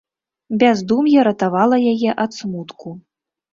[0.63, 2.87] Бяздум'е ратавала яе ад смутку.